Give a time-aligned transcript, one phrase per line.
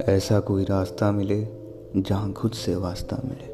[0.00, 1.46] ऐसा कोई रास्ता मिले
[1.96, 3.48] जहाँ खुद से वास्ता मिले।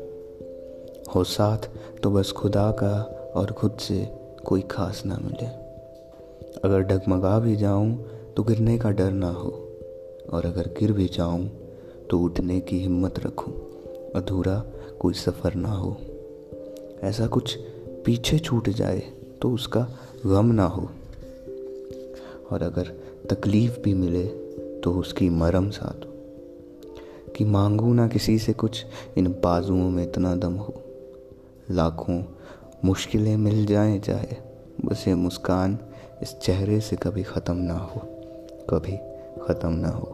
[1.13, 1.69] हो साथ
[2.03, 2.93] तो बस खुदा का
[3.37, 4.09] और खुद से
[4.45, 5.47] कोई खास ना मिले।
[6.65, 7.97] अगर डगमगा भी जाऊँ
[8.37, 9.51] तो गिरने का डर ना हो,
[10.33, 11.49] और अगर गिर भी जाऊँ
[12.11, 13.53] तो उठने की हिम्मत रखूँ,
[14.13, 14.65] अधूरा
[15.01, 15.97] कोई सफ़र ना हो।
[17.03, 17.57] ऐसा कुछ
[18.07, 19.03] पीछे छूट जाए
[19.43, 19.87] तो उसका
[20.27, 20.89] गम ना हो।
[22.53, 22.93] और अगर
[23.31, 24.27] तकलीफ़ भी मिले
[24.81, 26.16] तो उसकी मरम साथ हो
[27.37, 28.85] कि मांगू ना किसी से कुछ,
[29.17, 30.75] इन बाजुओं में इतना दम हो।
[31.71, 32.23] लाखों
[32.85, 34.37] मुश्किलें मिल जाएँ चाहे
[34.85, 35.79] बस ये मुस्कान
[36.23, 38.01] इस चेहरे से कभी ख़त्म ना हो,
[38.71, 38.97] कभी
[39.47, 40.07] ख़त्म ना हो।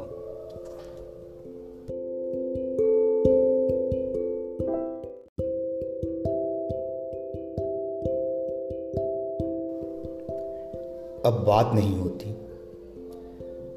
[11.26, 12.36] अब बात नहीं होती।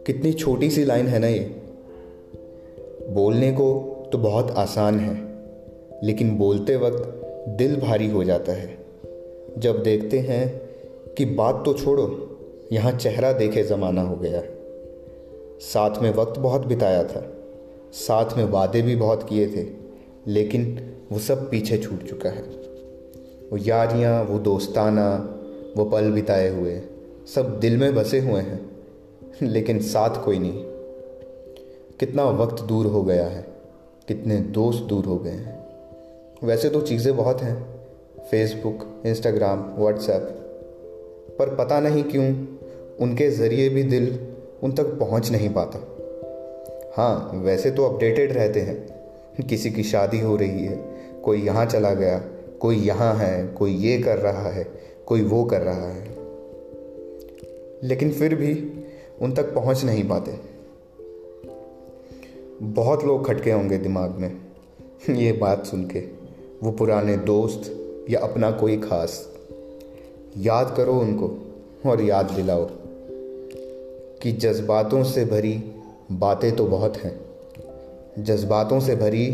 [0.06, 1.65] कितनी छोटी सी लाइन है ना ये
[3.16, 3.68] बोलने को
[4.12, 5.14] तो बहुत आसान है,
[6.04, 7.22] लेकिन बोलते वक्त
[7.58, 8.78] दिल भारी हो जाता है।
[9.58, 10.48] जब देखते हैं
[11.18, 12.08] कि बात तो छोड़ो,
[12.72, 14.42] यहाँ चेहरा देखे ज़माना हो गया।
[15.62, 17.24] साथ में वक्त बहुत बिताया था,
[17.94, 19.66] साथ में वादे भी बहुत किए थे,
[20.28, 20.78] लेकिन
[21.12, 22.44] वो सब पीछे छूट चुका है।
[23.52, 25.08] वो यारियाँ, वो दोस्ताना,
[25.78, 26.80] वो पल बिताए हुए,
[27.36, 28.60] सब दिल में बसे हुए हैं,
[29.42, 30.64] लेकिन साथ कोई नहीं।
[32.00, 33.42] कितना वक्त दूर हो गया है,
[34.08, 35.54] कितने दोस्त दूर हो गए हैं।
[36.44, 37.56] वैसे तो चीज़ें बहुत हैं
[38.22, 40.22] फेसबुक इंस्टाग्राम व्हाट्सएप
[41.40, 42.26] पर पता नहीं क्यों
[43.00, 44.08] उनके ज़रिए भी दिल
[44.64, 45.80] उन तक पहुँच नहीं पाता।
[46.98, 48.76] हाँ वैसे तो अपडेटेड रहते हैं,
[49.48, 50.76] किसी की शादी हो रही है,
[51.24, 52.18] कोई यहाँ चला गया,
[52.62, 54.66] कोई यहाँ है, कोई ये कर रहा है,
[55.06, 56.04] कोई वो कर रहा है।
[57.84, 58.54] लेकिन फिर भी
[59.22, 60.55] उन तक पहुँच नहीं पाते।
[62.62, 64.32] बहुत लोग खटके होंगे दिमाग में।
[65.10, 66.00] ये बात सुन के
[66.64, 67.72] वो पुराने दोस्त
[68.10, 69.18] या अपना कोई खास,
[70.38, 71.28] याद करो उनको
[71.86, 72.68] और याद दिलाओ
[74.22, 75.54] कि जज्बातों से भरी
[76.12, 77.20] बातें तो बहुत हैं।
[78.20, 79.26] जज्बातों से भरी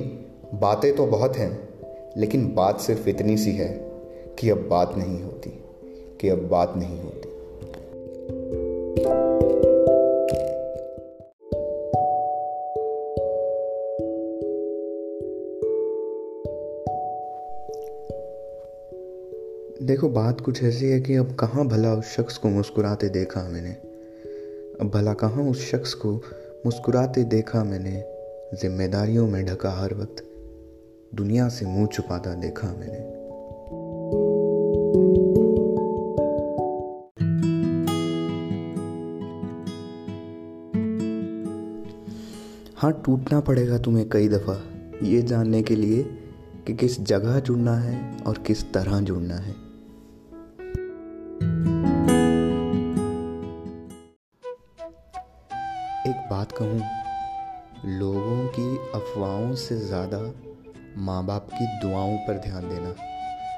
[0.53, 1.70] बातें तो बहुत हैं,
[2.18, 3.70] लेकिन बात सिर्फ़ इतनी सी है
[4.40, 5.50] कि अब बात नहीं होती,
[6.22, 7.31] कि अब बात नहीं होती।
[19.81, 23.69] देखो, बात कुछ ऐसी है कि अब कहाँ भला उस शख्स को मुस्कुराते देखा मैंने?
[24.81, 26.12] अब भला कहाँ उस शख्स को
[26.66, 28.03] मुस्कुराते देखा मैंने?
[28.62, 30.24] जिम्मेदारियों में ढका हर वक्त,
[31.16, 33.00] दुनिया से मुँह छुपाता देखा मैंने।
[42.78, 44.62] हाँ टूटना पड़ेगा तुम्हें कई दफ़ा,
[45.03, 46.03] ये जानने के लिए
[46.68, 49.71] कि किस जगह जुड़ना है और किस तरह जुड़ना है।
[56.52, 56.82] कहूँ,
[58.00, 60.20] लोगों की अफवाहों से ज़्यादा
[60.98, 62.94] माँ बाप की दुआओं पर ध्यान देना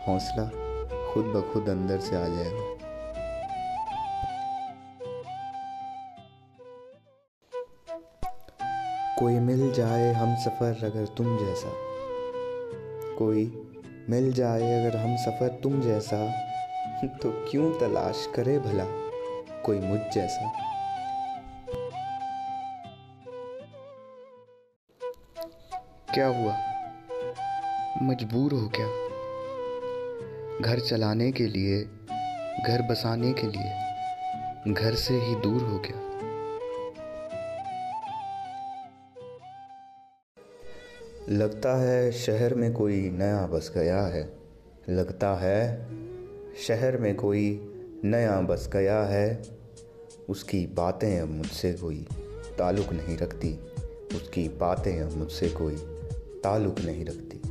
[0.08, 0.46] हौसला
[1.14, 2.72] खुद ब खुद अंदर से आ जाएगा।
[9.20, 11.72] कोई मिल जाए हम सफ़र अगर तुम जैसा,
[13.18, 13.46] कोई
[14.10, 16.25] मिल जाए अगर हम सफ़र तुम जैसा
[17.22, 18.86] तो क्यों तलाश करे भला
[19.66, 20.72] कोई मुझ जैसा?
[26.13, 26.57] क्या हुआ?
[28.01, 28.88] मजबूर हो क्या?
[30.62, 31.84] घर चलाने के लिए,
[32.68, 36.03] घर बसाने के लिए, घर से ही दूर हो गया
[41.29, 44.34] लगता है शहर में कोई नया बस गया है।
[44.90, 45.88] लगता है
[46.56, 47.72] शहर में कोई
[48.06, 49.41] नया बस गया है।
[50.30, 52.07] उसकी बातें अब मुझसे कोई
[52.57, 53.60] ताल्लुक़ नहीं रखती।
[54.15, 55.93] उसकी बातें अब मुझसे कोई
[56.44, 57.43] ताल्लुक़ नहीं रखती।